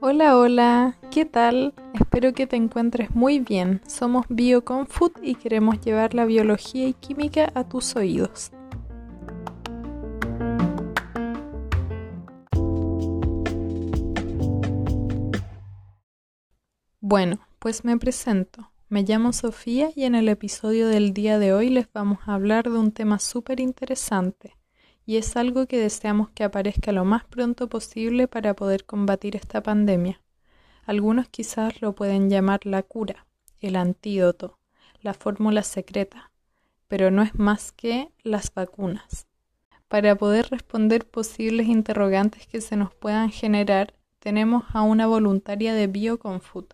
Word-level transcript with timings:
Hola, 0.00 0.36
hola, 0.36 0.98
¿qué 1.10 1.24
tal? 1.24 1.72
Espero 1.94 2.34
que 2.34 2.46
te 2.46 2.56
encuentres 2.56 3.14
muy 3.14 3.38
bien. 3.38 3.80
Somos 3.86 4.26
BioConfood 4.28 5.12
y 5.22 5.36
queremos 5.36 5.80
llevar 5.80 6.12
la 6.12 6.26
biología 6.26 6.86
y 6.86 6.92
química 6.92 7.50
a 7.54 7.66
tus 7.66 7.96
oídos. 7.96 8.52
Bueno, 17.00 17.40
pues 17.58 17.86
me 17.86 17.96
presento. 17.96 18.67
Me 18.90 19.02
llamo 19.02 19.34
Sofía 19.34 19.90
y 19.94 20.04
en 20.04 20.14
el 20.14 20.30
episodio 20.30 20.88
del 20.88 21.12
día 21.12 21.38
de 21.38 21.52
hoy 21.52 21.68
les 21.68 21.92
vamos 21.92 22.20
a 22.24 22.32
hablar 22.32 22.70
de 22.70 22.78
un 22.78 22.90
tema 22.90 23.18
súper 23.18 23.60
interesante 23.60 24.56
y 25.04 25.18
es 25.18 25.36
algo 25.36 25.66
que 25.66 25.78
deseamos 25.78 26.30
que 26.30 26.42
aparezca 26.42 26.90
lo 26.90 27.04
más 27.04 27.26
pronto 27.26 27.68
posible 27.68 28.28
para 28.28 28.54
poder 28.54 28.86
combatir 28.86 29.36
esta 29.36 29.62
pandemia. 29.62 30.22
Algunos 30.86 31.28
quizás 31.28 31.82
lo 31.82 31.94
pueden 31.94 32.30
llamar 32.30 32.64
la 32.64 32.82
cura, 32.82 33.26
el 33.60 33.76
antídoto, 33.76 34.58
la 35.02 35.12
fórmula 35.12 35.64
secreta, 35.64 36.30
pero 36.86 37.10
no 37.10 37.20
es 37.20 37.38
más 37.38 37.72
que 37.72 38.10
las 38.22 38.54
vacunas. 38.54 39.26
Para 39.88 40.16
poder 40.16 40.48
responder 40.48 41.06
posibles 41.06 41.66
interrogantes 41.66 42.46
que 42.46 42.62
se 42.62 42.76
nos 42.76 42.94
puedan 42.94 43.28
generar, 43.28 43.92
tenemos 44.18 44.64
a 44.72 44.80
una 44.80 45.06
voluntaria 45.06 45.74
de 45.74 45.88
BioConfood 45.88 46.68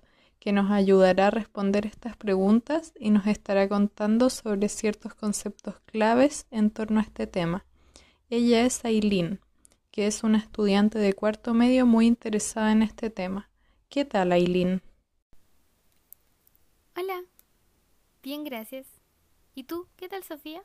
que 0.45 0.53
nos 0.53 0.71
ayudará 0.71 1.29
a 1.29 1.31
responder 1.31 1.87
estas 1.87 2.19
preguntas 2.19 2.93
y 3.01 3.09
nos 3.09 3.27
estará 3.27 3.67
contando 3.67 4.29
sobre 4.29 4.69
ciertos 4.69 5.15
conceptos 5.15 5.81
claves 5.87 6.47
en 6.51 6.69
torno 6.69 7.01
a 7.01 7.03
este 7.03 7.27
tema. 7.27 7.65
Ella 8.29 8.67
es 8.67 8.85
Aileen, 8.85 9.41
que 9.91 10.07
es 10.07 10.23
una 10.23 10.37
estudiante 10.37 10.99
de 10.99 11.15
cuarto 11.15 11.55
medio 11.55 11.87
muy 11.87 12.07
interesada 12.07 12.73
en 12.73 12.83
este 12.83 13.09
tema. 13.09 13.49
¿Qué 13.89 14.05
tal, 14.05 14.33
Aileen? 14.33 14.83
Hola. 16.95 17.23
Bien, 18.23 18.45
gracias. 18.45 18.87
¿Y 19.55 19.65
tú? 19.65 19.89
¿Qué 19.97 20.11
tal, 20.11 20.25
Sofía? 20.25 20.63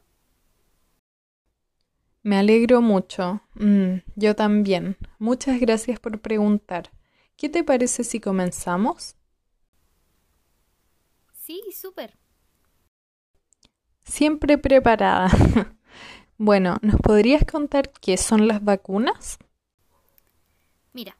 Me 2.21 2.35
alegro 2.35 2.81
mucho. 2.81 3.43
Mm, 3.53 3.99
yo 4.17 4.35
también. 4.35 4.97
Muchas 5.19 5.57
gracias 5.61 6.01
por 6.01 6.19
preguntar. 6.19 6.91
¿Qué 7.37 7.47
te 7.47 7.63
parece 7.63 8.03
si 8.03 8.19
comenzamos? 8.19 9.15
Sí, 11.49 11.63
súper. 11.71 12.15
Siempre 14.03 14.59
preparada. 14.59 15.29
Bueno, 16.41 16.77
¿nos 16.81 17.01
podrías 17.01 17.43
contar 17.43 17.91
qué 17.91 18.15
son 18.15 18.47
las 18.47 18.63
vacunas? 18.63 19.39
Mira, 20.93 21.17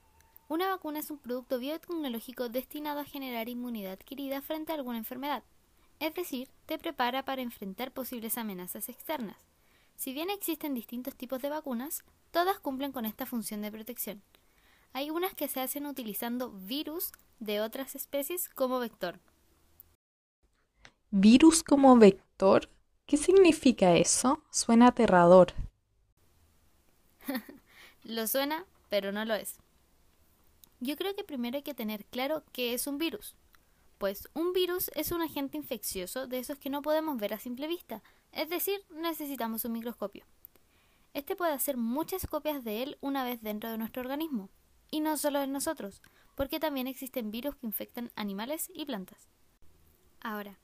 una 0.47 0.69
vacuna 0.69 0.99
es 0.99 1.11
un 1.11 1.17
producto 1.17 1.59
biotecnológico 1.59 2.47
destinado 2.47 3.01
a 3.01 3.03
generar 3.03 3.49
inmunidad 3.49 3.91
adquirida 3.91 4.41
frente 4.41 4.71
a 4.71 4.75
alguna 4.75 4.97
enfermedad, 4.97 5.43
es 5.99 6.13
decir, 6.13 6.47
te 6.67 6.77
prepara 6.77 7.25
para 7.25 7.41
enfrentar 7.41 7.91
posibles 7.91 8.37
amenazas 8.37 8.87
externas. 8.87 9.35
Si 9.97 10.13
bien 10.13 10.29
existen 10.29 10.73
distintos 10.73 11.15
tipos 11.15 11.41
de 11.41 11.49
vacunas, 11.49 12.05
todas 12.31 12.59
cumplen 12.59 12.93
con 12.93 13.05
esta 13.05 13.25
función 13.25 13.61
de 13.61 13.73
protección. 13.73 14.23
Hay 14.93 15.09
unas 15.09 15.33
que 15.33 15.49
se 15.49 15.59
hacen 15.59 15.85
utilizando 15.85 16.51
virus 16.51 17.11
de 17.39 17.59
otras 17.59 17.95
especies 17.95 18.47
como 18.47 18.79
vector. 18.79 19.19
¿Virus 21.11 21.63
como 21.63 21.97
vector? 21.97 22.69
¿Qué 23.07 23.17
significa 23.17 23.95
eso? 23.95 24.43
Suena 24.51 24.89
aterrador. 24.89 25.53
lo 28.03 28.27
suena, 28.27 28.63
pero 28.89 29.11
no 29.11 29.25
lo 29.25 29.33
es. 29.33 29.57
Yo 30.79 30.95
creo 30.95 31.15
que 31.15 31.23
primero 31.23 31.57
hay 31.57 31.63
que 31.63 31.73
tener 31.73 32.05
claro 32.05 32.43
qué 32.51 32.75
es 32.75 32.85
un 32.85 32.99
virus. 32.99 33.35
Pues 33.97 34.29
un 34.35 34.53
virus 34.53 34.91
es 34.93 35.11
un 35.11 35.23
agente 35.23 35.57
infeccioso 35.57 36.27
de 36.27 36.37
esos 36.37 36.59
que 36.59 36.69
no 36.69 36.83
podemos 36.83 37.17
ver 37.17 37.33
a 37.33 37.39
simple 37.39 37.67
vista, 37.67 38.03
es 38.31 38.47
decir, 38.47 38.79
necesitamos 38.91 39.65
un 39.65 39.71
microscopio. 39.71 40.25
Este 41.15 41.35
puede 41.35 41.53
hacer 41.53 41.75
muchas 41.75 42.27
copias 42.27 42.63
de 42.63 42.83
él 42.83 42.97
una 43.01 43.23
vez 43.23 43.41
dentro 43.41 43.71
de 43.71 43.79
nuestro 43.79 44.03
organismo, 44.03 44.51
y 44.91 44.99
no 44.99 45.17
solo 45.17 45.41
en 45.41 45.51
nosotros, 45.51 46.03
porque 46.35 46.59
también 46.59 46.85
existen 46.85 47.31
virus 47.31 47.55
que 47.55 47.65
infectan 47.65 48.11
animales 48.15 48.69
y 48.75 48.85
plantas. 48.85 49.27
Ahora, 50.21 50.59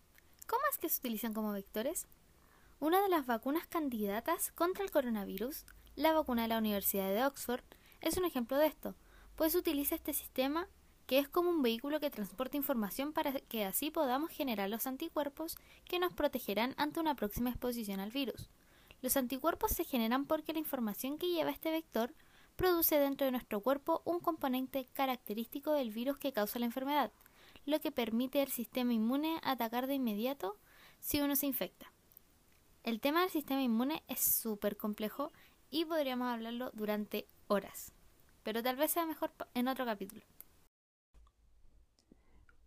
¿cómo 0.48 0.62
es 0.72 0.78
que 0.78 0.90
se 0.90 1.00
utilizan 1.00 1.34
como 1.34 1.52
vectores? 1.52 2.08
Una 2.80 3.02
de 3.02 3.10
las 3.10 3.26
vacunas 3.26 3.68
candidatas 3.68 4.52
contra 4.52 4.84
el 4.84 4.92
coronavirus, 4.92 5.66
la 5.96 6.14
vacuna 6.14 6.44
de 6.44 6.48
la 6.50 6.58
Universidad 6.58 7.10
de 7.10 7.24
Oxford, 7.24 7.64
es 8.02 8.18
un 8.18 8.26
ejemplo 8.26 8.58
de 8.58 8.68
esto, 8.68 8.96
pues 9.36 9.56
utiliza 9.56 9.96
este 9.96 10.14
sistema 10.14 10.68
que 11.08 11.20
es 11.20 11.28
como 11.30 11.50
un 11.50 11.62
vehículo 11.62 12.00
que 12.00 12.10
transporta 12.10 12.58
información 12.58 13.14
para 13.14 13.32
que 13.32 13.64
así 13.64 13.92
podamos 13.92 14.32
generar 14.32 14.70
los 14.70 14.88
anticuerpos 14.88 15.56
que 15.86 16.00
nos 16.00 16.14
protegerán 16.14 16.74
ante 16.78 17.00
una 17.00 17.16
próxima 17.16 17.50
exposición 17.52 18.00
al 18.00 18.12
virus. 18.12 18.50
Los 19.02 19.18
anticuerpos 19.18 19.72
se 19.72 19.84
generan 19.84 20.26
porque 20.26 20.54
la 20.54 20.60
información 20.60 21.18
que 21.18 21.30
lleva 21.30 21.52
este 21.52 21.70
vector 21.70 22.14
produce 22.56 22.98
dentro 22.98 23.26
de 23.26 23.32
nuestro 23.32 23.60
cuerpo 23.60 24.02
un 24.06 24.20
componente 24.20 24.88
característico 24.94 25.74
del 25.74 25.92
virus 25.92 26.18
que 26.18 26.34
causa 26.34 26.60
la 26.60 26.66
enfermedad, 26.66 27.12
lo 27.66 27.80
que 27.80 27.92
permite 27.92 28.42
al 28.42 28.50
sistema 28.50 28.94
inmune 28.94 29.40
atacar 29.44 29.88
de 29.88 29.96
inmediato 29.96 30.58
si 31.00 31.22
uno 31.22 31.36
se 31.36 31.48
infecta. 31.48 31.92
El 32.84 33.00
tema 33.00 33.22
del 33.22 33.30
sistema 33.30 33.62
inmune 33.62 34.04
es 34.08 34.20
súper 34.20 34.78
complejo 34.78 35.32
y 35.70 35.86
podríamos 35.86 36.28
hablarlo 36.28 36.72
durante 36.74 37.28
horas, 37.48 37.94
pero 38.44 38.62
tal 38.62 38.76
vez 38.76 38.92
sea 38.92 39.06
mejor 39.06 39.32
en 39.54 39.68
otro 39.68 39.86
capítulo. 39.86 40.24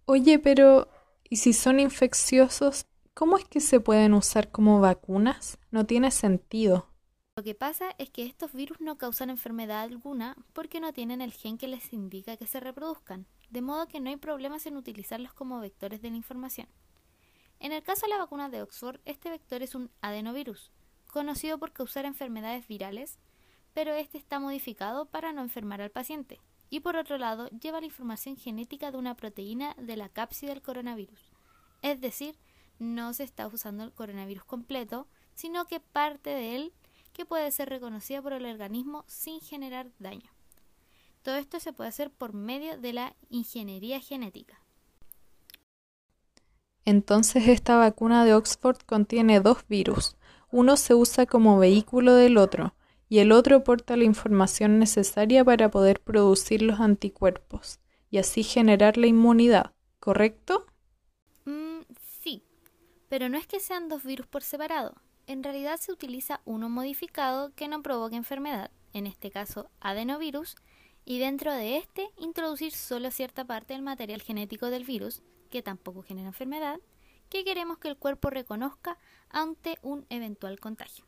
Oye, 0.06 0.38
pero 0.38 0.88
¿y 1.28 1.36
si 1.36 1.52
son 1.52 1.80
infecciosos? 1.80 2.86
¿Cómo 3.14 3.36
es 3.36 3.44
que 3.44 3.60
se 3.60 3.80
pueden 3.80 4.14
usar 4.14 4.50
como 4.50 4.80
vacunas? 4.80 5.58
No 5.70 5.86
tiene 5.86 6.10
sentido. 6.10 6.88
Lo 7.36 7.44
que 7.44 7.54
pasa 7.54 7.94
es 7.98 8.10
que 8.10 8.26
estos 8.26 8.52
virus 8.52 8.80
no 8.80 8.98
causan 8.98 9.30
enfermedad 9.30 9.82
alguna 9.82 10.36
porque 10.52 10.80
no 10.80 10.92
tienen 10.92 11.20
el 11.22 11.32
gen 11.32 11.56
que 11.56 11.68
les 11.68 11.92
indica 11.92 12.36
que 12.36 12.46
se 12.46 12.58
reproduzcan, 12.60 13.26
de 13.50 13.62
modo 13.62 13.88
que 13.88 14.00
no 14.00 14.10
hay 14.10 14.16
problemas 14.16 14.66
en 14.66 14.76
utilizarlos 14.76 15.32
como 15.32 15.60
vectores 15.60 16.02
de 16.02 16.10
la 16.10 16.16
información. 16.16 16.68
En 17.60 17.72
el 17.72 17.82
caso 17.82 18.02
de 18.06 18.10
la 18.10 18.18
vacuna 18.18 18.48
de 18.48 18.62
Oxford, 18.62 19.00
este 19.04 19.30
vector 19.30 19.62
es 19.62 19.74
un 19.74 19.90
adenovirus, 20.00 20.70
conocido 21.08 21.58
por 21.58 21.72
causar 21.72 22.04
enfermedades 22.04 22.68
virales, 22.68 23.18
pero 23.74 23.92
este 23.94 24.18
está 24.18 24.38
modificado 24.38 25.06
para 25.06 25.32
no 25.32 25.42
enfermar 25.42 25.80
al 25.80 25.90
paciente, 25.90 26.40
y 26.70 26.80
por 26.80 26.96
otro 26.96 27.18
lado 27.18 27.48
lleva 27.48 27.80
la 27.80 27.86
información 27.86 28.36
genética 28.36 28.90
de 28.90 28.98
una 28.98 29.16
proteína 29.16 29.74
de 29.78 29.96
la 29.96 30.08
cápside 30.08 30.50
del 30.50 30.62
coronavirus. 30.62 31.32
Es 31.82 32.00
decir, 32.00 32.38
no 32.78 33.12
se 33.12 33.24
está 33.24 33.46
usando 33.46 33.84
el 33.84 33.92
coronavirus 33.92 34.44
completo, 34.44 35.08
sino 35.34 35.66
que 35.66 35.80
parte 35.80 36.30
de 36.30 36.56
él 36.56 36.72
que 37.12 37.26
puede 37.26 37.50
ser 37.50 37.68
reconocida 37.68 38.22
por 38.22 38.32
el 38.32 38.46
organismo 38.46 39.04
sin 39.08 39.40
generar 39.40 39.90
daño. 39.98 40.30
Todo 41.22 41.36
esto 41.36 41.60
se 41.60 41.72
puede 41.72 41.88
hacer 41.88 42.10
por 42.10 42.32
medio 42.32 42.78
de 42.78 42.92
la 42.92 43.16
ingeniería 43.28 44.00
genética. 44.00 44.60
Entonces 46.84 47.48
esta 47.48 47.76
vacuna 47.76 48.24
de 48.24 48.34
Oxford 48.34 48.78
contiene 48.86 49.40
dos 49.40 49.58
virus. 49.68 50.16
Uno 50.50 50.76
se 50.78 50.94
usa 50.94 51.26
como 51.26 51.58
vehículo 51.58 52.14
del 52.14 52.38
otro 52.38 52.74
y 53.08 53.18
el 53.18 53.32
otro 53.32 53.64
porta 53.64 53.96
la 53.96 54.04
información 54.04 54.78
necesaria 54.78 55.44
para 55.44 55.70
poder 55.70 56.00
producir 56.00 56.62
los 56.62 56.80
anticuerpos 56.80 57.80
y 58.10 58.18
así 58.18 58.42
generar 58.42 58.96
la 58.96 59.06
inmunidad, 59.06 59.72
¿correcto? 60.00 60.66
Mm, 61.44 61.80
sí, 62.22 62.42
pero 63.08 63.28
no 63.28 63.36
es 63.38 63.46
que 63.46 63.60
sean 63.60 63.88
dos 63.88 64.04
virus 64.04 64.26
por 64.26 64.42
separado. 64.42 64.94
En 65.26 65.42
realidad 65.42 65.78
se 65.78 65.92
utiliza 65.92 66.40
uno 66.46 66.70
modificado 66.70 67.52
que 67.54 67.68
no 67.68 67.82
provoca 67.82 68.16
enfermedad, 68.16 68.70
en 68.94 69.06
este 69.06 69.30
caso 69.30 69.70
adenovirus, 69.80 70.56
y 71.08 71.18
dentro 71.18 71.54
de 71.54 71.78
este 71.78 72.10
introducir 72.18 72.70
solo 72.70 73.10
cierta 73.10 73.42
parte 73.42 73.72
del 73.72 73.82
material 73.82 74.20
genético 74.20 74.66
del 74.66 74.84
virus 74.84 75.22
que 75.48 75.62
tampoco 75.62 76.02
genera 76.02 76.28
enfermedad, 76.28 76.80
que 77.30 77.44
queremos 77.44 77.78
que 77.78 77.88
el 77.88 77.96
cuerpo 77.96 78.28
reconozca 78.28 78.98
ante 79.30 79.78
un 79.80 80.04
eventual 80.10 80.60
contagio. 80.60 81.06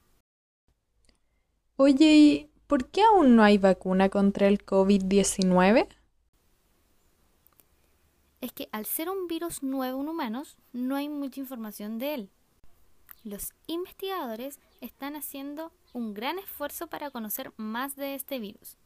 Oye, 1.76 2.14
¿y 2.14 2.50
por 2.66 2.88
qué 2.88 3.02
aún 3.02 3.36
no 3.36 3.42
hay 3.42 3.58
vacuna 3.58 4.08
contra 4.08 4.48
el 4.48 4.64
COVID-19? 4.64 5.86
Es 8.40 8.52
que 8.52 8.70
al 8.72 8.86
ser 8.86 9.10
un 9.10 9.28
virus 9.28 9.62
nuevo 9.62 10.00
en 10.00 10.08
humanos, 10.08 10.56
no 10.72 10.96
hay 10.96 11.10
mucha 11.10 11.40
información 11.40 11.98
de 11.98 12.14
él. 12.14 12.30
Los 13.22 13.52
investigadores 13.66 14.60
están 14.80 15.14
haciendo 15.14 15.74
un 15.92 16.14
gran 16.14 16.38
esfuerzo 16.38 16.86
para 16.86 17.10
conocer 17.10 17.52
más 17.58 17.96
de 17.96 18.14
este 18.14 18.38
virus. 18.38 18.78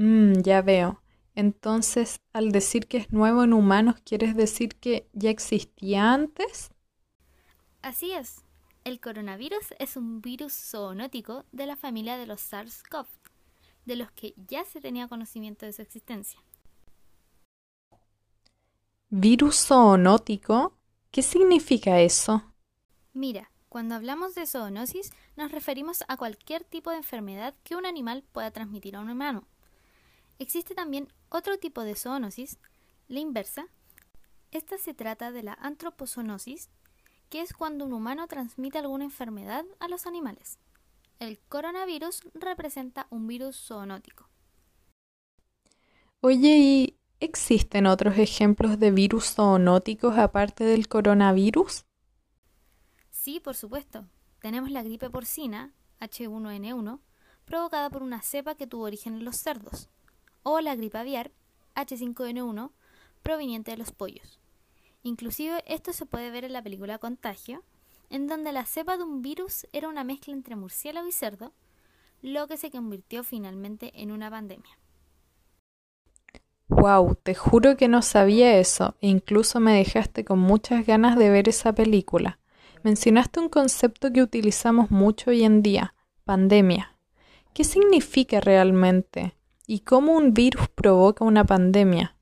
Mm, 0.00 0.40
ya 0.40 0.62
veo. 0.62 1.02
Entonces, 1.34 2.22
al 2.32 2.52
decir 2.52 2.86
que 2.86 2.96
es 2.96 3.12
nuevo 3.12 3.44
en 3.44 3.52
humanos, 3.52 3.96
¿quieres 4.02 4.34
decir 4.34 4.76
que 4.76 5.06
ya 5.12 5.28
existía 5.28 6.14
antes? 6.14 6.70
Así 7.82 8.12
es. 8.12 8.42
El 8.84 8.98
coronavirus 8.98 9.74
es 9.78 9.98
un 9.98 10.22
virus 10.22 10.54
zoonótico 10.54 11.44
de 11.52 11.66
la 11.66 11.76
familia 11.76 12.16
de 12.16 12.24
los 12.24 12.40
SARS-CoV, 12.40 13.08
de 13.84 13.96
los 13.96 14.10
que 14.12 14.32
ya 14.48 14.64
se 14.64 14.80
tenía 14.80 15.06
conocimiento 15.06 15.66
de 15.66 15.74
su 15.74 15.82
existencia. 15.82 16.40
¿Virus 19.10 19.66
zoonótico? 19.66 20.78
¿Qué 21.10 21.20
significa 21.20 22.00
eso? 22.00 22.42
Mira, 23.12 23.50
cuando 23.68 23.96
hablamos 23.96 24.34
de 24.34 24.46
zoonosis 24.46 25.12
nos 25.36 25.52
referimos 25.52 26.04
a 26.08 26.16
cualquier 26.16 26.64
tipo 26.64 26.90
de 26.90 26.96
enfermedad 26.96 27.54
que 27.64 27.76
un 27.76 27.84
animal 27.84 28.24
pueda 28.32 28.50
transmitir 28.50 28.96
a 28.96 29.00
un 29.00 29.10
humano. 29.10 29.46
Existe 30.40 30.74
también 30.74 31.12
otro 31.28 31.58
tipo 31.58 31.82
de 31.82 31.94
zoonosis, 31.94 32.58
la 33.08 33.20
inversa. 33.20 33.66
Esta 34.50 34.78
se 34.78 34.94
trata 34.94 35.32
de 35.32 35.42
la 35.42 35.52
antropozoonosis, 35.52 36.70
que 37.28 37.42
es 37.42 37.52
cuando 37.52 37.84
un 37.84 37.92
humano 37.92 38.26
transmite 38.26 38.78
alguna 38.78 39.04
enfermedad 39.04 39.66
a 39.80 39.88
los 39.88 40.06
animales. 40.06 40.58
El 41.18 41.38
coronavirus 41.40 42.22
representa 42.32 43.06
un 43.10 43.26
virus 43.26 43.54
zoonótico. 43.66 44.30
Oye, 46.22 46.56
¿y 46.56 46.98
existen 47.20 47.86
otros 47.86 48.16
ejemplos 48.16 48.78
de 48.78 48.92
virus 48.92 49.34
zoonóticos 49.34 50.16
aparte 50.16 50.64
del 50.64 50.88
coronavirus? 50.88 51.84
Sí, 53.10 53.40
por 53.40 53.56
supuesto. 53.56 54.06
Tenemos 54.40 54.70
la 54.70 54.82
gripe 54.82 55.10
porcina, 55.10 55.74
H1N1, 56.00 56.98
provocada 57.44 57.90
por 57.90 58.02
una 58.02 58.22
cepa 58.22 58.54
que 58.54 58.66
tuvo 58.66 58.84
origen 58.84 59.16
en 59.16 59.24
los 59.26 59.36
cerdos, 59.36 59.90
o 60.42 60.60
la 60.60 60.74
gripe 60.74 60.98
aviar, 60.98 61.30
H5N1, 61.74 62.70
proveniente 63.22 63.70
de 63.70 63.76
los 63.76 63.92
pollos. 63.92 64.40
Inclusive 65.02 65.62
esto 65.66 65.92
se 65.92 66.06
puede 66.06 66.30
ver 66.30 66.44
en 66.44 66.52
la 66.52 66.62
película 66.62 66.98
Contagio, 66.98 67.62
en 68.10 68.26
donde 68.26 68.52
la 68.52 68.66
cepa 68.66 68.96
de 68.96 69.04
un 69.04 69.22
virus 69.22 69.66
era 69.72 69.88
una 69.88 70.04
mezcla 70.04 70.34
entre 70.34 70.56
murciélago 70.56 71.06
y 71.06 71.12
cerdo, 71.12 71.52
lo 72.22 72.46
que 72.48 72.56
se 72.56 72.70
convirtió 72.70 73.24
finalmente 73.24 73.92
en 73.94 74.10
una 74.10 74.30
pandemia. 74.30 74.78
Wow, 76.68 77.16
te 77.22 77.34
juro 77.34 77.76
que 77.76 77.88
no 77.88 78.00
sabía 78.00 78.58
eso 78.58 78.94
e 79.00 79.08
incluso 79.08 79.58
me 79.58 79.72
dejaste 79.72 80.24
con 80.24 80.38
muchas 80.38 80.86
ganas 80.86 81.16
de 81.18 81.30
ver 81.30 81.48
esa 81.48 81.72
película. 81.72 82.38
Mencionaste 82.82 83.40
un 83.40 83.48
concepto 83.48 84.12
que 84.12 84.22
utilizamos 84.22 84.90
mucho 84.90 85.30
hoy 85.30 85.44
en 85.44 85.62
día, 85.62 85.94
pandemia. 86.24 86.96
¿Qué 87.52 87.64
significa 87.64 88.40
realmente? 88.40 89.34
¿Y 89.72 89.82
cómo 89.82 90.16
un 90.16 90.34
virus 90.34 90.68
provoca 90.68 91.24
una 91.24 91.44
pandemia? 91.44 92.16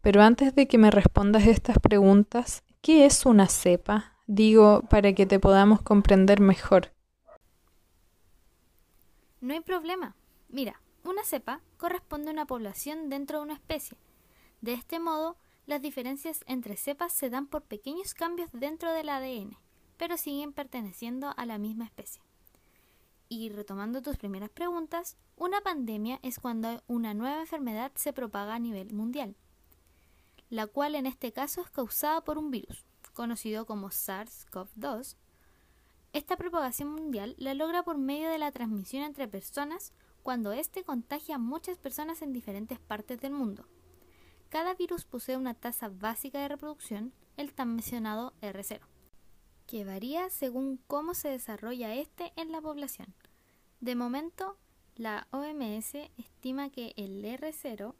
Pero 0.00 0.22
antes 0.22 0.54
de 0.54 0.68
que 0.68 0.78
me 0.78 0.92
respondas 0.92 1.44
estas 1.44 1.80
preguntas, 1.80 2.62
¿qué 2.82 3.04
es 3.04 3.26
una 3.26 3.48
cepa? 3.48 4.12
Digo, 4.28 4.82
para 4.82 5.12
que 5.12 5.26
te 5.26 5.40
podamos 5.40 5.82
comprender 5.82 6.38
mejor. 6.38 6.92
No 9.40 9.54
hay 9.54 9.60
problema. 9.60 10.14
Mira, 10.48 10.80
una 11.02 11.24
cepa 11.24 11.62
corresponde 11.78 12.28
a 12.28 12.32
una 12.32 12.46
población 12.46 13.08
dentro 13.08 13.38
de 13.38 13.44
una 13.46 13.54
especie. 13.54 13.98
De 14.60 14.74
este 14.74 15.00
modo, 15.00 15.36
las 15.66 15.82
diferencias 15.82 16.44
entre 16.46 16.76
cepas 16.76 17.12
se 17.12 17.28
dan 17.28 17.48
por 17.48 17.62
pequeños 17.62 18.14
cambios 18.14 18.50
dentro 18.52 18.92
del 18.92 19.08
ADN, 19.08 19.58
pero 19.96 20.16
siguen 20.16 20.52
perteneciendo 20.52 21.34
a 21.36 21.44
la 21.44 21.58
misma 21.58 21.86
especie. 21.86 22.22
Y 23.28 23.48
retomando 23.50 24.02
tus 24.02 24.16
primeras 24.16 24.50
preguntas, 24.50 25.16
una 25.36 25.60
pandemia 25.60 26.20
es 26.22 26.38
cuando 26.38 26.82
una 26.86 27.14
nueva 27.14 27.40
enfermedad 27.40 27.92
se 27.94 28.12
propaga 28.12 28.54
a 28.54 28.58
nivel 28.58 28.92
mundial 28.92 29.36
la 30.54 30.68
cual 30.68 30.94
en 30.94 31.06
este 31.06 31.32
caso 31.32 31.62
es 31.62 31.70
causada 31.70 32.20
por 32.22 32.38
un 32.38 32.52
virus, 32.52 32.84
conocido 33.12 33.66
como 33.66 33.88
SARS-CoV-2. 33.88 35.16
Esta 36.12 36.36
propagación 36.36 36.90
mundial 36.90 37.34
la 37.38 37.54
logra 37.54 37.82
por 37.82 37.98
medio 37.98 38.30
de 38.30 38.38
la 38.38 38.52
transmisión 38.52 39.02
entre 39.02 39.26
personas 39.26 39.92
cuando 40.22 40.52
éste 40.52 40.84
contagia 40.84 41.34
a 41.34 41.38
muchas 41.38 41.76
personas 41.76 42.22
en 42.22 42.32
diferentes 42.32 42.78
partes 42.78 43.20
del 43.20 43.32
mundo. 43.32 43.66
Cada 44.48 44.74
virus 44.74 45.04
posee 45.04 45.36
una 45.36 45.54
tasa 45.54 45.88
básica 45.88 46.38
de 46.38 46.48
reproducción, 46.48 47.12
el 47.36 47.52
tan 47.52 47.74
mencionado 47.74 48.32
R0, 48.40 48.78
que 49.66 49.84
varía 49.84 50.30
según 50.30 50.78
cómo 50.86 51.14
se 51.14 51.28
desarrolla 51.28 51.94
este 51.94 52.32
en 52.36 52.52
la 52.52 52.60
población. 52.60 53.14
De 53.80 53.94
momento, 53.94 54.56
la 54.96 55.26
OMS 55.30 55.94
estima 56.16 56.70
que 56.70 56.94
el 56.96 57.24
R0 57.24 57.94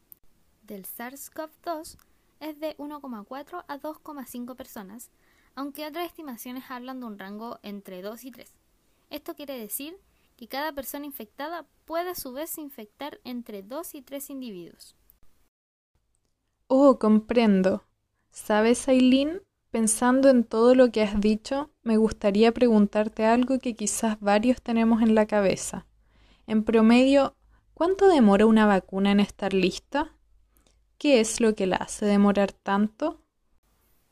del 0.63 0.85
SARS-CoV-2 0.85 1.99
es 2.41 2.61
de 2.61 2.77
1,4 2.77 3.65
a 3.67 3.79
2,5 3.79 4.57
personas, 4.57 5.11
aunque 5.55 5.87
otras 5.87 6.07
estimaciones 6.07 6.65
hablan 6.69 7.01
de 7.01 7.07
un 7.07 7.19
rango 7.19 7.59
entre 7.63 8.03
2 8.03 8.25
y 8.25 8.31
3. 8.31 8.53
Esto 9.11 9.35
quiere 9.35 9.59
decir 9.59 9.97
que 10.37 10.49
cada 10.49 10.73
persona 10.73 11.07
infectada 11.07 11.67
puede 11.85 12.11
a 12.11 12.15
su 12.15 12.33
vez 12.33 12.59
infectar 12.59 13.21
entre 13.25 13.63
2 13.63 13.95
y 13.95 14.03
3 14.03 14.31
individuos. 14.31 14.97
Oh, 16.67 16.99
comprendo. 16.99 17.85
¿Sabes, 18.31 18.89
Aileen? 18.89 19.43
Pensando 19.75 20.29
en 20.29 20.45
todo 20.45 20.77
lo 20.77 20.93
que 20.93 21.03
has 21.03 21.21
dicho, 21.21 21.69
me 21.83 21.97
gustaría 21.97 22.55
preguntarte 22.55 23.27
algo 23.27 23.59
que 23.59 23.75
quizás 23.75 24.21
varios 24.21 24.63
tenemos 24.63 25.03
en 25.03 25.17
la 25.17 25.27
cabeza. 25.27 25.85
En 26.47 26.63
promedio, 26.63 27.35
¿cuánto 27.75 28.07
demora 28.07 28.47
una 28.47 28.67
vacuna 28.67 29.11
en 29.11 29.19
estar 29.19 29.53
lista? 29.53 30.15
¿Qué 30.97 31.19
es 31.19 31.41
lo 31.41 31.57
que 31.57 31.67
la 31.67 31.75
hace 31.79 32.07
demorar 32.07 32.53
tanto? 32.53 33.19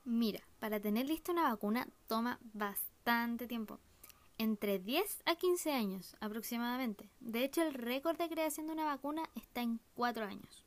Mira, 0.02 0.40
para 0.58 0.80
tener 0.80 1.06
lista 1.06 1.30
una 1.30 1.48
vacuna 1.48 1.86
toma 2.08 2.40
bastante 2.52 3.46
tiempo. 3.46 3.78
Entre 4.38 4.80
10 4.80 5.22
a 5.26 5.36
15 5.36 5.70
años 5.70 6.16
aproximadamente. 6.18 7.08
De 7.20 7.44
hecho, 7.44 7.62
el 7.62 7.74
récord 7.74 8.18
de 8.18 8.28
creación 8.28 8.66
de 8.66 8.72
una 8.72 8.86
vacuna 8.86 9.22
está 9.36 9.62
en 9.62 9.78
4 9.94 10.24
años. 10.24 10.66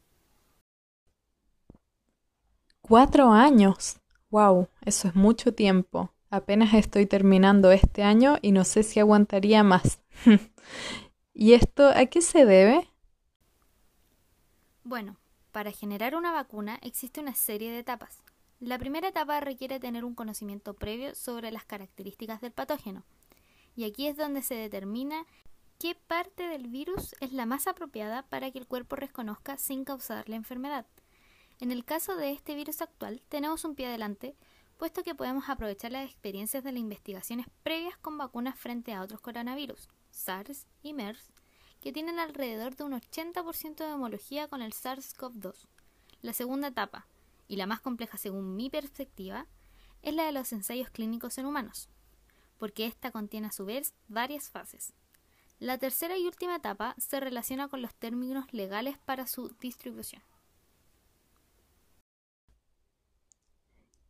¿Cuatro 2.79 3.33
años? 3.33 3.99
¡Wow! 4.35 4.67
Eso 4.81 5.07
es 5.07 5.15
mucho 5.15 5.53
tiempo. 5.53 6.11
Apenas 6.29 6.73
estoy 6.73 7.05
terminando 7.05 7.71
este 7.71 8.03
año 8.03 8.35
y 8.41 8.51
no 8.51 8.65
sé 8.65 8.83
si 8.83 8.99
aguantaría 8.99 9.63
más. 9.63 10.01
¿Y 11.33 11.53
esto 11.53 11.87
a 11.87 12.05
qué 12.07 12.21
se 12.21 12.43
debe? 12.43 12.85
Bueno, 14.83 15.15
para 15.53 15.71
generar 15.71 16.17
una 16.17 16.33
vacuna 16.33 16.79
existe 16.81 17.21
una 17.21 17.33
serie 17.33 17.71
de 17.71 17.79
etapas. 17.79 18.23
La 18.59 18.77
primera 18.77 19.07
etapa 19.07 19.39
requiere 19.39 19.79
tener 19.79 20.03
un 20.03 20.15
conocimiento 20.15 20.73
previo 20.73 21.15
sobre 21.15 21.49
las 21.53 21.63
características 21.63 22.41
del 22.41 22.51
patógeno. 22.51 23.05
Y 23.73 23.85
aquí 23.85 24.05
es 24.05 24.17
donde 24.17 24.41
se 24.41 24.55
determina 24.55 25.25
qué 25.79 25.95
parte 25.95 26.49
del 26.49 26.67
virus 26.67 27.15
es 27.21 27.31
la 27.31 27.45
más 27.45 27.67
apropiada 27.67 28.23
para 28.23 28.51
que 28.51 28.59
el 28.59 28.67
cuerpo 28.67 28.97
reconozca 28.97 29.55
sin 29.55 29.85
causar 29.85 30.27
la 30.27 30.35
enfermedad. 30.35 30.85
En 31.59 31.71
el 31.71 31.85
caso 31.85 32.15
de 32.17 32.31
este 32.31 32.53
virus 32.53 32.81
actual, 32.81 33.21
tenemos 33.29 33.63
un 33.63 33.75
pie 33.75 33.87
adelante, 33.87 34.35
puesto 34.77 35.03
que 35.03 35.15
podemos 35.15 35.47
aprovechar 35.47 35.91
las 35.91 36.05
experiencias 36.05 36.63
de 36.63 36.73
las 36.73 36.81
investigaciones 36.81 37.47
previas 37.63 37.97
con 37.97 38.17
vacunas 38.17 38.59
frente 38.59 38.93
a 38.93 39.01
otros 39.01 39.21
coronavirus, 39.21 39.87
SARS 40.11 40.67
y 40.83 40.93
MERS, 40.93 41.31
que 41.79 41.93
tienen 41.93 42.19
alrededor 42.19 42.75
de 42.75 42.83
un 42.83 42.91
80% 42.91 43.75
de 43.75 43.93
homología 43.93 44.49
con 44.49 44.61
el 44.61 44.73
SARS-CoV-2. 44.73 45.67
La 46.21 46.33
segunda 46.33 46.67
etapa, 46.67 47.07
y 47.47 47.55
la 47.55 47.67
más 47.67 47.79
compleja 47.79 48.17
según 48.17 48.55
mi 48.57 48.69
perspectiva, 48.69 49.47
es 50.01 50.13
la 50.13 50.25
de 50.25 50.33
los 50.33 50.51
ensayos 50.51 50.89
clínicos 50.89 51.37
en 51.37 51.45
humanos, 51.45 51.87
porque 52.57 52.85
esta 52.85 53.11
contiene 53.11 53.47
a 53.47 53.51
su 53.51 53.63
vez 53.65 53.93
varias 54.09 54.49
fases. 54.49 54.93
La 55.59 55.77
tercera 55.77 56.17
y 56.17 56.25
última 56.25 56.57
etapa 56.57 56.95
se 56.97 57.21
relaciona 57.21 57.69
con 57.69 57.81
los 57.81 57.95
términos 57.95 58.51
legales 58.51 58.97
para 58.97 59.25
su 59.25 59.55
distribución. 59.61 60.21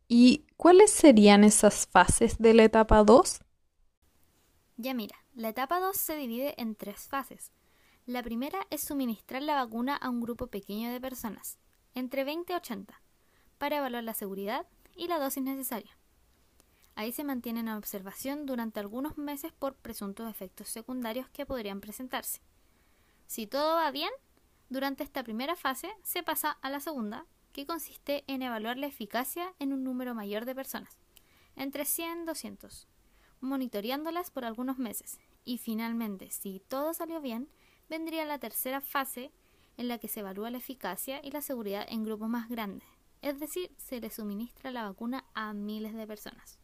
¿Y 0.08 0.46
cuáles 0.56 0.90
serían 0.90 1.42
esas 1.42 1.86
fases 1.86 2.38
de 2.38 2.54
la 2.54 2.64
etapa 2.64 3.02
2? 3.02 3.40
Ya 4.76 4.94
mira, 4.94 5.16
la 5.34 5.48
etapa 5.48 5.80
2 5.80 5.96
se 5.96 6.16
divide 6.16 6.54
en 6.60 6.74
tres 6.76 7.08
fases, 7.08 7.50
la 8.06 8.22
primera 8.22 8.68
es 8.70 8.82
suministrar 8.82 9.42
la 9.42 9.56
vacuna 9.56 9.96
a 9.96 10.10
un 10.10 10.20
grupo 10.20 10.46
pequeño 10.46 10.92
de 10.92 11.00
personas, 11.00 11.58
entre 11.92 12.22
20 12.22 12.52
y 12.52 12.56
80, 12.56 13.02
para 13.58 13.78
evaluar 13.78 14.04
la 14.04 14.14
seguridad 14.14 14.64
y 14.94 15.08
la 15.08 15.18
dosis 15.18 15.42
necesaria. 15.42 15.98
Ahí 16.94 17.10
se 17.10 17.24
mantiene 17.24 17.60
en 17.60 17.68
observación 17.70 18.46
durante 18.46 18.78
algunos 18.78 19.18
meses 19.18 19.52
por 19.52 19.74
presuntos 19.74 20.30
efectos 20.30 20.68
secundarios 20.68 21.28
que 21.30 21.46
podrían 21.46 21.80
presentarse. 21.80 22.42
Si 23.26 23.48
todo 23.48 23.74
va 23.74 23.90
bien, 23.90 24.10
durante 24.68 25.02
esta 25.02 25.24
primera 25.24 25.56
fase 25.56 25.90
se 26.04 26.22
pasa 26.22 26.52
a 26.62 26.70
la 26.70 26.78
segunda, 26.78 27.26
que 27.56 27.64
consiste 27.64 28.22
en 28.26 28.42
evaluar 28.42 28.76
la 28.76 28.86
eficacia 28.86 29.54
en 29.58 29.72
un 29.72 29.82
número 29.82 30.14
mayor 30.14 30.44
de 30.44 30.54
personas, 30.54 30.98
entre 31.56 31.86
100 31.86 32.24
y 32.24 32.26
200, 32.26 32.86
monitoreándolas 33.40 34.30
por 34.30 34.44
algunos 34.44 34.76
meses. 34.76 35.18
Y 35.42 35.56
finalmente, 35.56 36.30
si 36.30 36.60
todo 36.68 36.92
salió 36.92 37.18
bien, 37.22 37.48
vendría 37.88 38.26
la 38.26 38.38
tercera 38.38 38.82
fase 38.82 39.32
en 39.78 39.88
la 39.88 39.96
que 39.96 40.06
se 40.06 40.20
evalúa 40.20 40.50
la 40.50 40.58
eficacia 40.58 41.18
y 41.24 41.30
la 41.30 41.40
seguridad 41.40 41.86
en 41.88 42.04
grupos 42.04 42.28
más 42.28 42.50
grandes, 42.50 42.86
es 43.22 43.40
decir, 43.40 43.74
se 43.78 44.02
le 44.02 44.10
suministra 44.10 44.70
la 44.70 44.84
vacuna 44.84 45.24
a 45.32 45.54
miles 45.54 45.94
de 45.94 46.06
personas. 46.06 46.58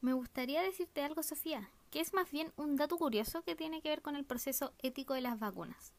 Me 0.00 0.14
gustaría 0.14 0.62
decirte 0.62 1.02
algo, 1.02 1.22
Sofía, 1.22 1.68
que 1.90 2.00
es 2.00 2.14
más 2.14 2.30
bien 2.30 2.54
un 2.56 2.76
dato 2.76 2.96
curioso 2.96 3.42
que 3.42 3.54
tiene 3.54 3.82
que 3.82 3.90
ver 3.90 4.00
con 4.00 4.16
el 4.16 4.24
proceso 4.24 4.72
ético 4.78 5.12
de 5.12 5.20
las 5.20 5.38
vacunas. 5.38 5.92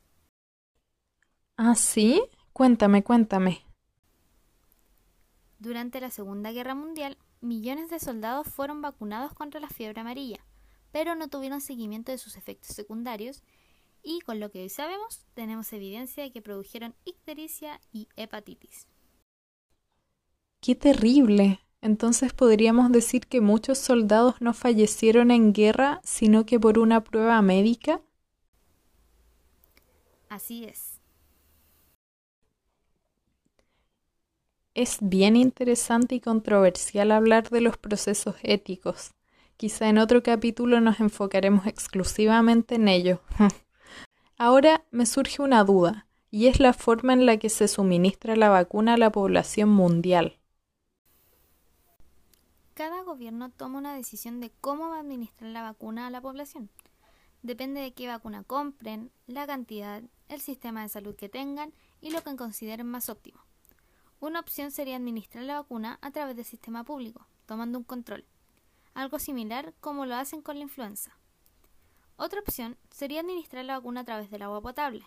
¿Ah, 1.56 1.76
sí? 1.76 2.24
Cuéntame, 2.54 3.04
cuéntame. 3.04 3.62
Durante 5.60 6.00
la 6.00 6.10
Segunda 6.10 6.52
Guerra 6.52 6.76
Mundial, 6.76 7.18
millones 7.42 7.90
de 7.90 8.00
soldados 8.00 8.48
fueron 8.48 8.82
vacunados 8.82 9.34
contra 9.34 9.60
la 9.60 9.70
fiebre 9.70 10.02
amarilla, 10.02 10.46
pero 10.92 11.16
no 11.16 11.28
tuvieron 11.28 11.62
seguimiento 11.62 12.12
de 12.12 12.18
sus 12.18 12.38
efectos 12.38 12.76
secundarios 12.76 13.44
y 14.04 14.22
con 14.22 14.40
lo 14.40 14.52
que 14.52 14.62
hoy 14.62 14.70
sabemos 14.70 15.26
tenemos 15.34 15.72
evidencia 15.74 16.24
de 16.24 16.32
que 16.32 16.42
produjeron 16.42 16.96
ictericia 17.06 17.80
y 17.92 18.08
hepatitis. 18.16 18.88
¡Qué 20.62 20.76
terrible! 20.76 21.60
Entonces 21.82 22.34
podríamos 22.34 22.92
decir 22.92 23.28
que 23.28 23.40
muchos 23.40 23.78
soldados 23.78 24.36
no 24.42 24.54
fallecieron 24.54 25.32
en 25.32 25.54
guerra, 25.54 26.02
sino 26.04 26.46
que 26.46 26.60
por 26.60 26.78
una 26.78 27.04
prueba 27.04 27.42
médica. 27.42 28.02
Así 30.30 30.66
es. 30.66 30.89
Es 34.80 35.00
bien 35.02 35.36
interesante 35.36 36.16
y 36.16 36.22
controversial 36.22 37.12
hablar 37.12 37.50
de 37.50 37.60
los 37.60 37.76
procesos 37.76 38.38
éticos. 38.44 39.12
Quizá 39.58 39.90
en 39.90 39.98
otro 39.98 40.24
capítulo 40.24 40.80
nos 40.80 41.02
enfocaremos 41.02 41.68
exclusivamente 41.68 42.76
en 42.76 42.88
ello. 42.88 43.20
Ahora 44.38 44.86
me 44.92 45.06
surge 45.06 45.42
una 45.42 45.66
duda, 45.66 46.08
y 46.32 46.48
es 46.48 46.62
la 46.62 46.72
forma 46.72 47.12
en 47.12 47.26
la 47.26 47.36
que 47.36 47.50
se 47.50 47.68
suministra 47.68 48.38
la 48.38 48.48
vacuna 48.48 48.94
a 48.94 48.98
la 48.98 49.12
población 49.12 49.68
mundial. 49.68 50.40
Cada 52.74 53.04
gobierno 53.04 53.50
toma 53.50 53.80
una 53.80 53.94
decisión 53.94 54.40
de 54.40 54.50
cómo 54.62 54.92
va 54.92 54.96
a 54.96 55.02
administrar 55.02 55.52
la 55.52 55.62
vacuna 55.62 56.08
a 56.08 56.10
la 56.10 56.22
población. 56.22 56.70
Depende 57.44 57.82
de 57.82 57.94
qué 57.94 58.08
vacuna 58.08 58.46
compren, 58.46 59.12
la 59.28 59.46
cantidad, 59.46 60.04
el 60.30 60.40
sistema 60.40 60.84
de 60.84 60.88
salud 60.88 61.18
que 61.18 61.28
tengan 61.28 61.74
y 62.00 62.12
lo 62.12 62.24
que 62.24 62.38
consideren 62.38 62.88
más 62.88 63.10
óptimo. 63.10 63.49
Una 64.20 64.40
opción 64.40 64.72
sería 64.72 64.98
administrar 64.98 65.44
la 65.44 65.62
vacuna 65.62 66.00
a 66.02 66.12
través 66.12 66.36
del 66.36 66.46
sistema 66.46 66.84
público, 66.84 67.28
tomando 67.46 67.78
un 67.78 67.84
control, 67.84 68.26
algo 68.94 69.20
similar 69.20 69.74
como 69.80 70.06
lo 70.06 70.16
hacen 70.16 70.42
con 70.42 70.58
la 70.58 70.64
influenza. 70.64 71.18
Otra 72.18 72.42
opción 72.42 72.78
sería 72.90 73.22
administrar 73.22 73.64
la 73.66 73.78
vacuna 73.78 74.02
a 74.02 74.06
través 74.06 74.30
del 74.30 74.42
agua 74.42 74.62
potable. 74.62 75.06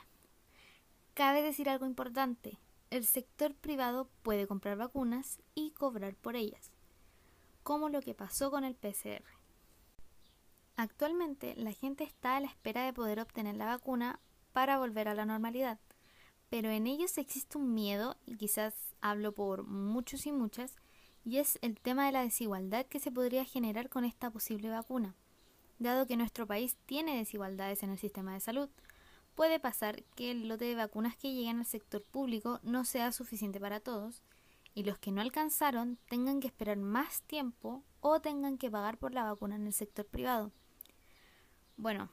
Cabe 1.15 1.43
decir 1.43 1.69
algo 1.69 1.85
importante, 1.85 2.59
el 2.91 3.05
sector 3.05 3.55
privado 3.55 4.09
puede 4.23 4.47
comprar 4.47 4.79
vacunas 4.79 5.41
y 5.55 5.73
cobrar 5.73 6.15
por 6.17 6.37
ellas 6.37 6.73
como 7.63 7.89
lo 7.89 8.01
que 8.01 8.15
pasó 8.15 8.51
con 8.51 8.65
el 8.65 8.75
PCR. 8.75 9.25
Actualmente 10.77 11.55
la 11.57 11.73
gente 11.73 12.05
está 12.05 12.37
a 12.37 12.41
la 12.41 12.49
espera 12.49 12.85
de 12.85 12.93
poder 12.93 13.21
obtener 13.21 13.57
la 13.57 13.67
vacuna 13.67 14.21
para 14.53 14.79
volver 14.79 15.09
a 15.09 15.15
la 15.15 15.27
normalidad, 15.27 15.79
pero 16.53 16.69
en 16.69 16.87
ellos 16.87 17.17
existe 17.17 17.57
un 17.57 17.73
miedo, 17.73 18.19
y 18.27 18.37
quizás 18.37 18.75
hablo 19.01 19.33
por 19.33 19.65
muchos 19.65 20.27
y 20.27 20.33
muchas, 20.33 20.77
y 21.25 21.39
es 21.39 21.59
el 21.63 21.81
tema 21.81 22.05
de 22.05 22.13
la 22.13 22.25
desigualdad 22.25 22.85
que 22.85 23.01
se 23.01 23.11
podría 23.11 23.47
generar 23.47 23.89
con 23.89 24.05
esta 24.05 24.31
posible 24.31 24.69
vacuna. 24.69 25.17
Dado 25.79 26.07
que 26.07 26.19
nuestro 26.19 26.47
país 26.47 26.77
tiene 26.85 27.17
desigualdades 27.17 27.83
en 27.83 27.89
el 27.89 27.97
sistema 27.97 28.35
de 28.35 28.41
salud, 28.41 28.69
puede 29.35 29.61
pasar 29.61 30.05
que 30.15 30.31
el 30.31 30.47
lote 30.47 30.67
de 30.67 30.75
vacunas 30.75 31.17
que 31.17 31.33
lleguen 31.33 31.61
al 31.61 31.65
sector 31.65 32.03
público 32.03 32.61
no 32.63 32.85
sea 32.85 33.13
suficiente 33.13 33.59
para 33.59 33.81
todos 33.81 34.23
y 34.75 34.85
los 34.85 34.99
que 34.99 35.11
no 35.11 35.23
alcanzaron 35.23 35.97
tengan 36.11 36.39
que 36.39 36.49
esperar 36.49 36.77
más 36.77 37.23
tiempo 37.23 37.83
o 38.03 38.21
tengan 38.21 38.59
que 38.59 38.71
pagar 38.71 38.99
por 38.99 39.15
la 39.15 39.25
vacuna 39.25 39.57
en 39.57 39.67
el 39.67 39.73
sector 39.73 40.05
privado. 40.05 40.53
Bueno, 41.79 42.11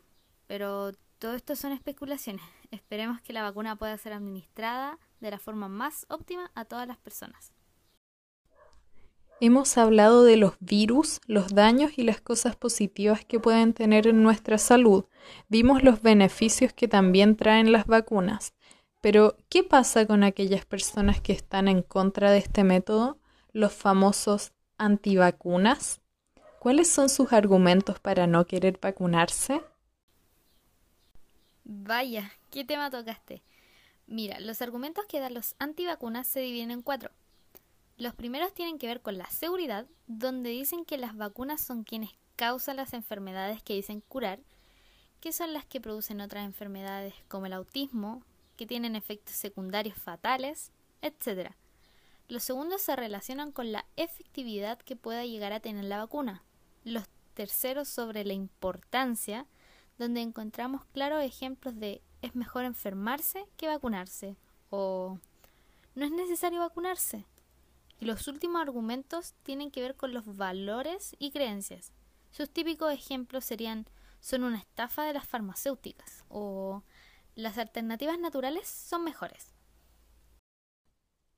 pero 0.48 0.93
todo 1.17 1.34
esto 1.34 1.58
son 1.58 1.74
especulaciones. 1.74 2.46
Esperemos 2.71 3.21
que 3.21 3.33
la 3.33 3.41
vacuna 3.41 3.75
pueda 3.75 3.97
ser 3.97 4.13
administrada 4.13 4.99
de 5.19 5.31
la 5.31 5.39
forma 5.39 5.67
más 5.67 6.05
óptima 6.09 6.51
a 6.55 6.65
todas 6.65 6.88
las 6.88 6.97
personas. 6.97 7.51
Hemos 9.41 9.77
hablado 9.77 10.23
de 10.23 10.35
los 10.35 10.55
virus, 10.59 11.21
los 11.25 11.55
daños 11.55 11.97
y 11.97 12.03
las 12.03 12.19
cosas 12.19 12.57
positivas 12.57 13.23
que 13.23 13.39
pueden 13.39 13.73
tener 13.73 14.05
en 14.05 14.21
nuestra 14.21 14.57
salud. 14.57 15.05
Vimos 15.47 15.81
los 15.81 16.01
beneficios 16.01 16.73
que 16.73 16.89
también 16.89 17.38
traen 17.38 17.71
las 17.71 17.85
vacunas. 17.85 18.53
Pero, 19.01 19.38
¿qué 19.47 19.63
pasa 19.63 20.05
con 20.05 20.23
aquellas 20.23 20.65
personas 20.65 21.21
que 21.21 21.31
están 21.31 21.69
en 21.69 21.83
contra 21.83 22.31
de 22.31 22.39
este 22.39 22.65
método, 22.65 23.17
los 23.53 23.71
famosos 23.73 24.51
antivacunas? 24.77 26.01
¿Cuáles 26.59 26.89
son 26.89 27.07
sus 27.07 27.31
argumentos 27.31 27.99
para 27.99 28.27
no 28.27 28.45
querer 28.45 28.77
vacunarse? 28.81 29.61
Vaya, 31.71 32.31
¿qué 32.49 32.65
tema 32.65 32.89
tocaste? 32.89 33.43
Mira, 34.07 34.39
los 34.39 34.59
argumentos 34.63 35.05
que 35.05 35.19
dan 35.19 35.35
los 35.35 35.53
antivacunas 35.59 36.25
se 36.25 36.39
dividen 36.39 36.71
en 36.71 36.81
cuatro. 36.81 37.11
Los 37.95 38.15
primeros 38.15 38.55
tienen 38.55 38.79
que 38.79 38.88
ver 38.88 39.01
con 39.01 39.19
la 39.19 39.29
seguridad, 39.29 39.85
donde 40.07 40.49
dicen 40.49 40.83
que 40.83 40.97
las 40.97 41.15
vacunas 41.15 41.61
son 41.61 41.83
quienes 41.83 42.09
causan 42.35 42.77
las 42.77 42.93
enfermedades 42.93 43.61
que 43.61 43.75
dicen 43.75 44.01
curar, 44.01 44.39
que 45.21 45.31
son 45.31 45.53
las 45.53 45.63
que 45.63 45.79
producen 45.79 46.21
otras 46.21 46.43
enfermedades 46.43 47.13
como 47.27 47.45
el 47.45 47.53
autismo, 47.53 48.23
que 48.57 48.65
tienen 48.65 48.95
efectos 48.95 49.35
secundarios 49.35 49.95
fatales, 49.95 50.71
etc. 51.03 51.51
Los 52.29 52.41
segundos 52.41 52.81
se 52.81 52.95
relacionan 52.95 53.51
con 53.51 53.71
la 53.71 53.85
efectividad 53.95 54.79
que 54.79 54.95
pueda 54.95 55.23
llegar 55.23 55.53
a 55.53 55.59
tener 55.59 55.85
la 55.85 55.99
vacuna. 55.99 56.41
Los 56.83 57.03
terceros 57.35 57.88
sobre 57.88 58.25
la 58.25 58.33
importancia, 58.33 59.45
donde 60.00 60.22
encontramos 60.22 60.86
claros 60.86 61.24
ejemplos 61.24 61.77
de 61.79 62.01
es 62.22 62.36
mejor 62.36 62.65
enfermarse 62.65 63.46
que 63.58 63.68
vacunarse 63.68 64.38
o 64.70 65.20
no 65.94 66.06
es 66.06 66.12
necesario 66.12 66.60
vacunarse. 66.60 67.25
Y 68.00 68.06
los 68.06 68.27
últimos 68.27 68.62
argumentos 68.62 69.36
tienen 69.44 69.72
que 69.72 69.82
ver 69.82 69.96
con 69.96 70.13
los 70.13 70.38
valores 70.38 71.15
y 71.20 71.32
creencias. 71.32 71.91
Sus 72.32 72.50
típicos 72.50 72.94
ejemplos 72.94 73.44
serían 73.44 73.86
son 74.22 74.44
una 74.44 74.58
estafa 74.58 75.03
de 75.03 75.13
las 75.13 75.27
farmacéuticas 75.27 76.24
o 76.29 76.84
las 77.36 77.58
alternativas 77.58 78.20
naturales 78.20 78.68
son 78.68 79.03
mejores. 79.03 79.53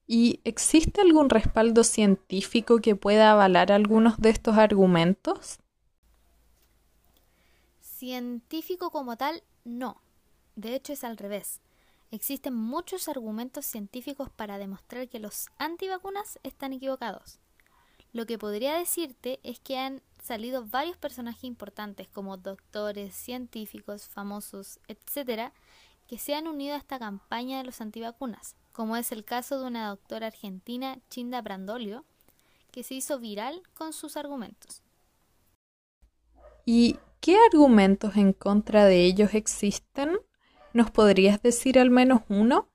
¿Y 0.06 0.42
existe 0.44 1.02
algún 1.02 1.30
respaldo 1.30 1.84
científico 1.84 2.80
que 2.80 2.96
pueda 2.96 3.32
avalar 3.32 3.72
algunos 3.72 4.20
de 4.20 4.30
estos 4.30 4.58
argumentos? 4.58 5.61
Científico 8.02 8.90
como 8.90 9.16
tal, 9.16 9.44
no. 9.64 10.02
De 10.56 10.74
hecho 10.74 10.92
es 10.92 11.04
al 11.04 11.18
revés. 11.18 11.62
Existen 12.10 12.56
muchos 12.56 13.08
argumentos 13.08 13.64
científicos 13.68 14.32
para 14.32 14.58
demostrar 14.58 15.08
que 15.08 15.20
los 15.20 15.50
antivacunas 15.60 16.40
están 16.42 16.74
equivocados. 16.74 17.38
Lo 18.12 18.26
que 18.26 18.40
podría 18.40 18.74
decirte 18.74 19.40
es 19.44 19.60
que 19.60 19.78
han 19.78 20.02
salido 20.20 20.66
varios 20.66 20.98
personajes 20.98 21.44
importantes 21.44 22.08
como 22.08 22.38
doctores, 22.38 23.14
científicos, 23.14 24.08
famosos, 24.08 24.80
etcétera, 24.88 25.54
que 26.08 26.18
se 26.18 26.34
han 26.34 26.48
unido 26.48 26.74
a 26.74 26.80
esta 26.80 26.98
campaña 26.98 27.60
de 27.60 27.66
los 27.66 27.82
antivacunas, 27.82 28.56
como 28.72 28.98
es 28.98 29.12
el 29.12 29.24
caso 29.24 29.60
de 29.60 29.68
una 29.68 29.90
doctora 29.90 30.26
argentina, 30.26 30.98
Chinda 31.12 31.44
Brandolio, 31.44 32.04
que 32.72 32.82
se 32.82 32.96
hizo 32.96 33.20
viral 33.20 33.62
con 33.76 33.94
sus 33.94 34.18
argumentos. 34.18 34.82
¿Y 36.66 36.98
qué 37.22 37.38
argumentos 37.52 38.18
en 38.18 38.34
contra 38.34 38.86
de 38.86 39.06
ellos 39.06 39.34
existen? 39.34 40.18
¿Nos 40.74 40.92
podrías 40.92 41.42
decir 41.42 41.80
al 41.80 41.90
menos 41.90 42.22
uno? 42.30 42.68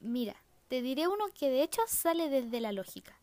Mira, 0.00 0.36
te 0.68 0.82
diré 0.82 1.06
uno 1.08 1.26
que 1.38 1.50
de 1.50 1.62
hecho 1.62 1.82
sale 1.86 2.28
desde 2.28 2.60
la 2.60 2.72
lógica. 2.72 3.16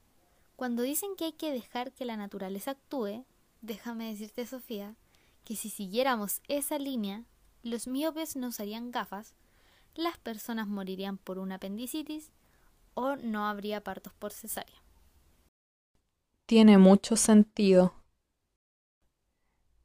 Cuando 0.56 0.84
dicen 0.84 1.16
que 1.18 1.26
hay 1.26 1.34
que 1.34 1.52
dejar 1.52 1.92
que 1.92 2.06
la 2.06 2.18
naturaleza 2.18 2.72
actúe, 2.72 3.26
déjame 3.62 4.10
decirte, 4.10 4.46
Sofía, 4.46 4.96
que 5.44 5.56
si 5.56 5.70
siguiéramos 5.70 6.42
esa 6.48 6.78
línea, 6.78 7.26
los 7.64 7.88
miopes 7.88 8.36
no 8.36 8.48
usarían 8.50 8.92
gafas, 8.92 9.34
las 9.96 10.18
personas 10.18 10.68
morirían 10.68 11.18
por 11.18 11.40
una 11.40 11.56
apendicitis 11.56 12.32
o 12.94 13.16
no 13.16 13.48
habría 13.48 13.84
partos 13.84 14.14
por 14.14 14.32
cesárea. 14.32 14.82
Tiene 16.46 16.78
mucho 16.78 17.16
sentido. 17.16 17.99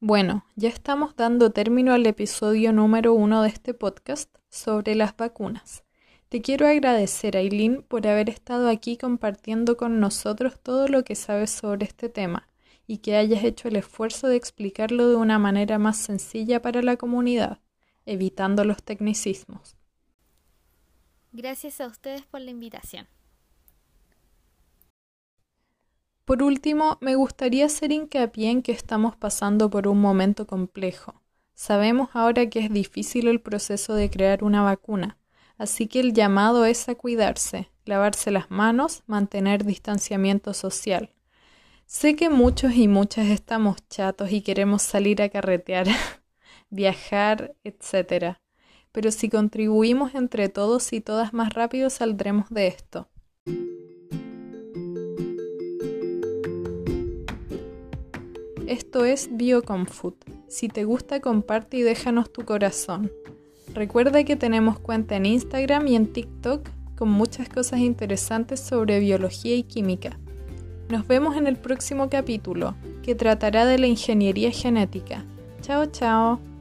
Bueno, 0.07 0.45
ya 0.55 0.69
estamos 0.69 1.17
dando 1.17 1.51
término 1.51 1.95
al 1.95 2.05
episodio 2.05 2.75
número 2.75 3.15
uno 3.15 3.41
de 3.41 3.49
este 3.49 3.73
podcast 3.73 4.29
sobre 4.51 4.95
las 4.95 5.17
vacunas. 5.17 5.83
Te 6.29 6.43
quiero 6.43 6.67
agradecer, 6.67 7.39
Aileen, 7.39 7.83
por 7.83 8.07
haber 8.07 8.29
estado 8.29 8.69
aquí 8.69 8.99
compartiendo 8.99 9.79
con 9.79 10.01
nosotros 10.01 10.61
todo 10.63 10.89
lo 10.89 11.05
que 11.05 11.15
sabes 11.15 11.53
sobre 11.53 11.87
este 11.87 12.11
tema 12.11 12.51
y 12.87 12.99
que 12.99 13.17
hayas 13.17 13.45
hecho 13.45 13.69
el 13.69 13.77
esfuerzo 13.77 14.29
de 14.29 14.37
explicarlo 14.37 15.09
de 15.09 15.17
una 15.17 15.39
manera 15.39 15.79
más 15.79 15.97
sencilla 15.97 16.61
para 16.61 16.83
la 16.83 16.99
comunidad 16.99 17.61
evitando 18.05 18.63
los 18.65 18.83
tecnicismos. 18.83 19.79
Gracias 21.33 21.81
a 21.81 21.87
ustedes 21.87 22.27
por 22.27 22.43
la 22.43 22.51
invitación. 22.51 23.09
Por 26.25 26.43
último, 26.43 26.97
me 27.03 27.17
gustaría 27.17 27.67
hacer 27.67 27.93
hincapié 27.93 28.51
en 28.51 28.63
que 28.63 28.73
estamos 28.73 29.15
pasando 29.15 29.69
por 29.69 29.87
un 29.87 30.01
momento 30.01 30.47
complejo. 30.47 31.21
Sabemos 31.55 32.09
ahora 32.15 32.49
que 32.49 32.61
es 32.61 32.73
difícil 32.73 33.29
el 33.29 33.43
proceso 33.43 33.95
de 33.95 34.09
crear 34.09 34.43
una 34.43 34.63
vacuna, 34.63 35.19
así 35.59 35.87
que 35.87 36.01
el 36.01 36.15
llamado 36.15 36.65
es 36.65 36.89
a 36.89 36.95
cuidarse, 36.95 37.71
lavarse 37.85 38.31
las 38.31 38.51
manos, 38.51 39.03
mantener 39.07 39.65
distanciamiento 39.65 40.55
social. 40.55 41.11
Sé 41.85 42.17
que 42.17 42.31
muchos 42.31 42.75
y 42.75 42.89
muchas 42.89 43.27
estamos 43.27 43.77
chatos 43.91 44.33
y 44.33 44.41
queremos 44.41 44.81
salir 44.81 45.21
a 45.21 45.29
carretear, 45.29 45.87
viajar, 46.71 47.55
etc. 47.65 48.39
Pero 48.93 49.11
si 49.11 49.29
contribuimos 49.29 50.15
entre 50.15 50.49
todos 50.49 50.95
y 50.95 51.03
todas 51.03 51.35
más 51.35 51.53
rápido 51.53 51.91
saldremos 51.91 52.49
de 52.49 52.69
esto. 52.69 53.09
Esto 58.67 59.05
es 59.05 59.29
BioComFood. 59.31 60.15
Si 60.49 60.69
te 60.69 60.85
gusta, 60.85 61.21
comparte 61.21 61.77
y 61.77 61.83
déjanos 61.83 62.33
tu 62.33 62.45
corazón. 62.45 63.13
Recuerda 63.75 64.25
que 64.25 64.37
tenemos 64.37 64.79
cuenta 64.79 65.17
en 65.17 65.27
Instagram 65.27 65.87
y 65.89 65.97
en 65.97 66.13
TikTok 66.13 66.69
con 66.97 67.11
muchas 67.11 67.49
cosas 67.49 67.81
interesantes 67.81 68.61
sobre 68.61 69.01
biología 69.01 69.55
y 69.55 69.65
química. 69.65 70.19
Nos 70.89 71.07
vemos 71.07 71.37
en 71.37 71.47
el 71.47 71.57
próximo 71.57 72.09
capítulo, 72.09 72.75
que 73.03 73.15
tratará 73.15 73.67
de 73.67 73.79
la 73.79 73.87
ingeniería 73.87 74.51
genética. 74.51 75.25
Chao, 75.61 75.87
chao. 75.87 76.54